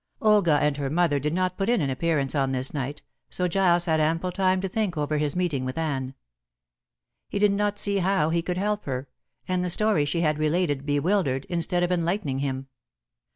[0.19, 3.85] Olga and her mother did not put in an appearance on this night, so Giles
[3.85, 6.15] had ample time to think over his meeting with Anne.
[7.29, 9.07] He did not see how he could help her,
[9.47, 12.65] and the story she had related bewildered, instead of enlightening him.